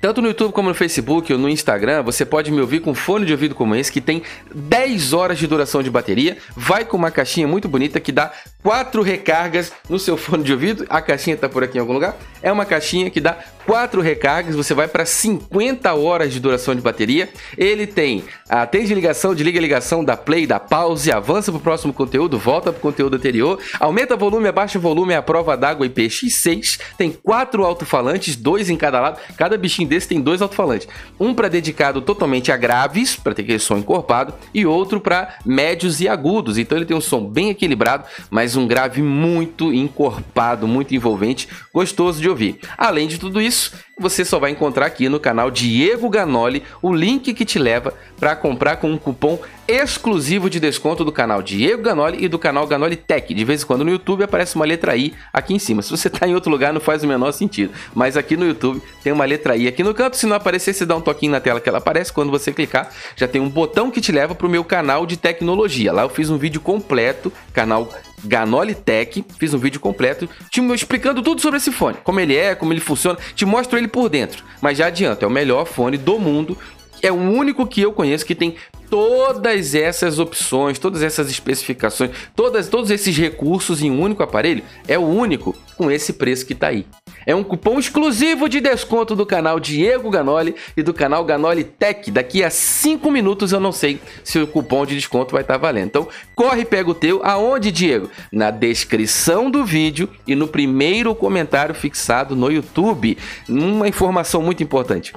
Tanto 0.00 0.20
no 0.20 0.28
YouTube 0.28 0.52
como 0.52 0.68
no 0.68 0.74
Facebook 0.74 1.32
ou 1.32 1.38
no 1.38 1.48
Instagram, 1.48 2.02
você 2.02 2.24
pode 2.24 2.50
me 2.50 2.60
ouvir 2.60 2.80
com 2.80 2.94
fone 2.94 3.24
de 3.24 3.32
ouvido 3.32 3.54
como 3.54 3.74
esse, 3.74 3.90
que 3.90 4.00
tem 4.00 4.22
10 4.54 5.12
horas 5.12 5.38
de 5.38 5.46
duração 5.46 5.82
de 5.82 5.90
bateria, 5.90 6.36
vai 6.54 6.84
com 6.84 6.96
uma 6.96 7.10
caixinha 7.10 7.48
muito 7.48 7.68
bonita 7.68 7.98
que 7.98 8.12
dá 8.12 8.30
4 8.62 9.00
recargas 9.02 9.72
no 9.88 9.98
seu 9.98 10.16
fone 10.18 10.44
de 10.44 10.52
ouvido. 10.52 10.84
A 10.88 11.00
caixinha 11.00 11.34
está 11.34 11.48
por 11.48 11.64
aqui 11.64 11.78
em 11.78 11.80
algum 11.80 11.94
lugar. 11.94 12.16
É 12.42 12.52
uma 12.52 12.66
caixinha 12.66 13.10
que 13.10 13.20
dá 13.20 13.38
4 13.64 14.00
recargas, 14.00 14.54
você 14.54 14.74
vai 14.74 14.86
para 14.86 15.04
50 15.04 15.92
horas 15.94 16.32
de 16.32 16.40
duração 16.40 16.74
de 16.74 16.80
bateria. 16.80 17.28
Ele 17.56 17.86
tem 17.86 18.24
a 18.48 18.62
ah, 18.62 18.66
de 18.66 18.94
ligação, 18.94 19.34
desliga 19.34 19.58
ligação, 19.58 20.04
da 20.04 20.16
play, 20.16 20.46
da 20.46 20.60
pause, 20.60 21.10
avança 21.10 21.50
para 21.50 21.58
o 21.58 21.62
próximo 21.62 21.92
conteúdo, 21.92 22.38
volta 22.38 22.70
para 22.70 22.78
o 22.78 22.82
conteúdo 22.82 23.16
anterior, 23.16 23.58
aumenta 23.80 24.14
o 24.14 24.18
volume, 24.18 24.46
abaixa 24.46 24.78
o 24.78 24.80
volume, 24.80 25.14
é 25.14 25.16
a 25.16 25.22
prova 25.22 25.56
d'água 25.56 25.88
IPX6. 25.88 26.78
Tem 26.96 27.10
quatro 27.10 27.64
alto-falantes, 27.64 28.36
dois 28.36 28.70
em 28.70 28.76
cada 28.76 29.00
lado. 29.00 29.20
Cada 29.36 29.56
bichinho 29.56 29.85
desse 29.86 30.08
tem 30.08 30.20
dois 30.20 30.42
alto-falantes. 30.42 30.88
Um 31.18 31.34
para 31.34 31.48
dedicado 31.48 32.00
totalmente 32.00 32.50
a 32.52 32.56
graves, 32.56 33.16
para 33.16 33.34
ter 33.34 33.42
aquele 33.42 33.58
som 33.58 33.78
encorpado, 33.78 34.34
e 34.52 34.66
outro 34.66 35.00
para 35.00 35.38
médios 35.44 36.00
e 36.00 36.08
agudos. 36.08 36.58
Então 36.58 36.76
ele 36.76 36.86
tem 36.86 36.96
um 36.96 37.00
som 37.00 37.24
bem 37.24 37.50
equilibrado, 37.50 38.04
mas 38.30 38.56
um 38.56 38.66
grave 38.66 39.02
muito 39.02 39.72
encorpado, 39.72 40.66
muito 40.66 40.94
envolvente, 40.94 41.48
gostoso 41.72 42.20
de 42.20 42.28
ouvir. 42.28 42.58
Além 42.76 43.06
de 43.06 43.18
tudo 43.18 43.40
isso, 43.40 43.72
você 43.98 44.26
só 44.26 44.38
vai 44.38 44.50
encontrar 44.50 44.84
aqui 44.84 45.08
no 45.08 45.18
canal 45.18 45.50
Diego 45.50 46.10
Ganoli 46.10 46.62
o 46.82 46.92
link 46.92 47.32
que 47.32 47.46
te 47.46 47.58
leva 47.58 47.94
para 48.18 48.36
comprar 48.36 48.76
com 48.76 48.90
um 48.92 48.98
cupom 48.98 49.38
exclusivo 49.66 50.50
de 50.50 50.60
desconto 50.60 51.02
do 51.02 51.10
canal 51.10 51.42
Diego 51.42 51.82
Ganoli 51.82 52.22
e 52.22 52.28
do 52.28 52.38
canal 52.38 52.66
Ganoli 52.66 52.94
Tech. 52.94 53.32
De 53.32 53.44
vez 53.44 53.62
em 53.62 53.66
quando 53.66 53.84
no 53.84 53.90
YouTube 53.90 54.22
aparece 54.22 54.54
uma 54.54 54.66
letra 54.66 54.94
I 54.94 55.14
aqui 55.32 55.54
em 55.54 55.58
cima. 55.58 55.80
Se 55.80 55.90
você 55.90 56.08
está 56.08 56.28
em 56.28 56.34
outro 56.34 56.50
lugar 56.50 56.74
não 56.74 56.80
faz 56.80 57.02
o 57.02 57.06
menor 57.06 57.32
sentido, 57.32 57.72
mas 57.94 58.18
aqui 58.18 58.36
no 58.36 58.46
YouTube 58.46 58.82
tem 59.02 59.14
uma 59.14 59.24
letra 59.24 59.56
I 59.56 59.66
aqui 59.66 59.82
no 59.82 59.94
canto. 59.94 60.18
Se 60.18 60.26
não 60.26 60.36
aparecer, 60.36 60.74
você 60.74 60.84
dá 60.84 60.94
um 60.94 61.00
toquinho 61.00 61.32
na 61.32 61.40
tela 61.40 61.58
que 61.58 61.68
ela 61.68 61.78
aparece. 61.78 62.12
Quando 62.12 62.30
você 62.30 62.52
clicar, 62.52 62.92
já 63.16 63.26
tem 63.26 63.40
um 63.40 63.48
botão 63.48 63.90
que 63.90 64.02
te 64.02 64.12
leva 64.12 64.34
para 64.34 64.46
o 64.46 64.50
meu 64.50 64.62
canal 64.62 65.06
de 65.06 65.16
tecnologia. 65.16 65.90
Lá 65.90 66.02
eu 66.02 66.10
fiz 66.10 66.28
um 66.28 66.36
vídeo 66.36 66.60
completo, 66.60 67.32
canal 67.54 67.88
Ganoli 68.24 68.74
Tech, 68.74 69.24
fiz 69.38 69.54
um 69.54 69.58
vídeo 69.58 69.80
completo 69.80 70.28
te 70.50 70.60
explicando 70.72 71.22
tudo 71.22 71.40
sobre 71.40 71.58
esse 71.58 71.70
fone, 71.70 71.96
como 72.02 72.20
ele 72.20 72.36
é, 72.36 72.54
como 72.54 72.72
ele 72.72 72.80
funciona, 72.80 73.18
te 73.34 73.44
mostro 73.44 73.78
ele 73.78 73.88
por 73.88 74.08
dentro. 74.08 74.44
Mas 74.60 74.78
já 74.78 74.86
adianto, 74.86 75.24
é 75.24 75.28
o 75.28 75.30
melhor 75.30 75.66
fone 75.66 75.96
do 75.96 76.18
mundo 76.18 76.56
é 77.02 77.12
o 77.12 77.16
único 77.16 77.66
que 77.66 77.80
eu 77.80 77.92
conheço 77.92 78.24
que 78.24 78.34
tem 78.34 78.56
todas 78.88 79.74
essas 79.74 80.18
opções, 80.18 80.78
todas 80.78 81.02
essas 81.02 81.30
especificações, 81.30 82.10
todas, 82.34 82.68
todos 82.68 82.90
esses 82.90 83.16
recursos 83.16 83.82
em 83.82 83.90
um 83.90 84.00
único 84.00 84.22
aparelho. 84.22 84.62
É 84.88 84.98
o 84.98 85.02
único 85.02 85.54
com 85.76 85.90
esse 85.90 86.12
preço 86.12 86.46
que 86.46 86.52
está 86.52 86.68
aí. 86.68 86.86
É 87.26 87.34
um 87.34 87.42
cupom 87.42 87.76
exclusivo 87.76 88.48
de 88.48 88.60
desconto 88.60 89.16
do 89.16 89.26
canal 89.26 89.58
Diego 89.58 90.08
Ganoli 90.08 90.54
e 90.76 90.82
do 90.82 90.94
canal 90.94 91.24
Ganoli 91.24 91.64
Tech. 91.64 92.08
Daqui 92.12 92.44
a 92.44 92.48
5 92.48 93.10
minutos 93.10 93.50
eu 93.50 93.58
não 93.58 93.72
sei 93.72 94.00
se 94.22 94.38
o 94.38 94.46
cupom 94.46 94.86
de 94.86 94.94
desconto 94.94 95.32
vai 95.32 95.42
estar 95.42 95.54
tá 95.54 95.58
valendo. 95.58 95.86
Então, 95.86 96.08
corre 96.36 96.60
e 96.62 96.64
pega 96.64 96.88
o 96.88 96.94
teu. 96.94 97.20
Aonde, 97.24 97.72
Diego? 97.72 98.08
Na 98.30 98.52
descrição 98.52 99.50
do 99.50 99.64
vídeo 99.64 100.08
e 100.24 100.36
no 100.36 100.46
primeiro 100.46 101.16
comentário 101.16 101.74
fixado 101.74 102.36
no 102.36 102.48
YouTube. 102.48 103.18
Uma 103.48 103.88
informação 103.88 104.40
muito 104.40 104.62
importante. 104.62 105.12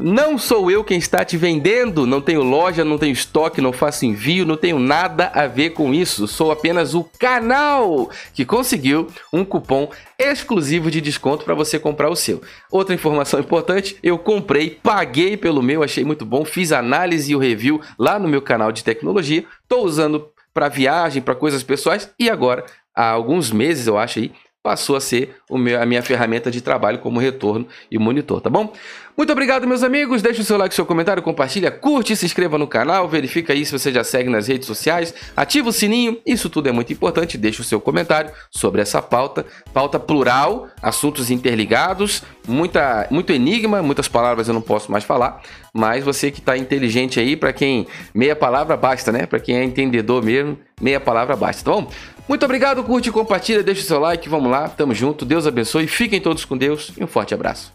Não 0.00 0.38
sou 0.38 0.70
eu 0.70 0.82
quem 0.82 0.96
está 0.96 1.22
te 1.26 1.36
vendendo, 1.36 2.06
não 2.06 2.22
tenho 2.22 2.42
loja, 2.42 2.82
não 2.82 2.96
tenho 2.96 3.12
estoque, 3.12 3.60
não 3.60 3.70
faço 3.70 4.06
envio, 4.06 4.46
não 4.46 4.56
tenho 4.56 4.78
nada 4.78 5.30
a 5.34 5.46
ver 5.46 5.70
com 5.70 5.92
isso. 5.92 6.26
Sou 6.26 6.50
apenas 6.50 6.94
o 6.94 7.04
canal 7.18 8.10
que 8.32 8.46
conseguiu 8.46 9.08
um 9.30 9.44
cupom 9.44 9.90
exclusivo 10.18 10.90
de 10.90 11.02
desconto 11.02 11.44
para 11.44 11.54
você 11.54 11.78
comprar 11.78 12.08
o 12.08 12.16
seu. 12.16 12.40
Outra 12.70 12.94
informação 12.94 13.40
importante, 13.40 13.98
eu 14.02 14.16
comprei, 14.16 14.70
paguei 14.82 15.36
pelo 15.36 15.62
meu, 15.62 15.82
achei 15.82 16.02
muito 16.02 16.24
bom, 16.24 16.46
fiz 16.46 16.72
análise 16.72 17.32
e 17.32 17.36
o 17.36 17.38
review 17.38 17.82
lá 17.98 18.18
no 18.18 18.26
meu 18.26 18.40
canal 18.40 18.72
de 18.72 18.82
tecnologia. 18.82 19.44
Estou 19.62 19.84
usando 19.84 20.30
para 20.54 20.68
viagem, 20.68 21.20
para 21.20 21.34
coisas 21.34 21.62
pessoais 21.62 22.10
e 22.18 22.30
agora 22.30 22.64
há 22.94 23.10
alguns 23.10 23.50
meses, 23.52 23.86
eu 23.86 23.98
acho 23.98 24.18
aí, 24.18 24.32
passou 24.62 24.94
a 24.96 25.00
ser 25.00 25.36
meu, 25.50 25.80
a 25.80 25.86
minha 25.86 26.02
ferramenta 26.02 26.50
de 26.50 26.60
trabalho 26.60 26.98
como 26.98 27.18
retorno 27.18 27.66
e 27.90 27.98
monitor, 27.98 28.40
tá 28.40 28.50
bom? 28.50 28.72
Muito 29.16 29.32
obrigado, 29.32 29.66
meus 29.66 29.82
amigos. 29.82 30.22
Deixe 30.22 30.40
o 30.40 30.44
seu 30.44 30.56
like, 30.56 30.74
seu 30.74 30.86
comentário, 30.86 31.22
compartilha, 31.22 31.70
curte, 31.70 32.16
se 32.16 32.24
inscreva 32.24 32.56
no 32.56 32.66
canal, 32.66 33.08
verifica 33.08 33.52
aí 33.52 33.66
se 33.66 33.72
você 33.72 33.92
já 33.92 34.02
segue 34.02 34.30
nas 34.30 34.48
redes 34.48 34.66
sociais, 34.66 35.12
ativa 35.36 35.68
o 35.68 35.72
sininho, 35.72 36.18
isso 36.24 36.48
tudo 36.48 36.68
é 36.68 36.72
muito 36.72 36.92
importante. 36.92 37.36
Deixe 37.36 37.60
o 37.60 37.64
seu 37.64 37.80
comentário 37.80 38.30
sobre 38.50 38.80
essa 38.80 39.02
pauta, 39.02 39.44
pauta 39.74 39.98
plural, 39.98 40.68
assuntos 40.82 41.30
interligados, 41.30 42.22
muita, 42.48 43.06
muito 43.10 43.32
enigma, 43.32 43.82
muitas 43.82 44.08
palavras 44.08 44.48
eu 44.48 44.54
não 44.54 44.62
posso 44.62 44.90
mais 44.90 45.04
falar, 45.04 45.42
mas 45.74 46.02
você 46.02 46.30
que 46.30 46.40
está 46.40 46.56
inteligente 46.56 47.20
aí, 47.20 47.36
para 47.36 47.52
quem 47.52 47.86
meia 48.14 48.36
palavra 48.36 48.76
basta, 48.76 49.12
né? 49.12 49.26
Para 49.26 49.40
quem 49.40 49.56
é 49.56 49.64
entendedor 49.64 50.22
mesmo, 50.22 50.58
meia 50.80 51.00
palavra 51.00 51.36
basta, 51.36 51.62
tá 51.62 51.70
bom? 51.72 51.90
Muito 52.30 52.44
obrigado, 52.44 52.84
curte, 52.84 53.10
compartilha, 53.10 53.60
deixa 53.60 53.82
o 53.82 53.84
seu 53.84 53.98
like, 53.98 54.28
vamos 54.28 54.52
lá, 54.52 54.68
tamo 54.68 54.94
junto, 54.94 55.24
Deus 55.24 55.48
abençoe, 55.48 55.88
fiquem 55.88 56.20
todos 56.20 56.44
com 56.44 56.56
Deus 56.56 56.92
e 56.96 57.02
um 57.02 57.06
forte 57.08 57.34
abraço. 57.34 57.72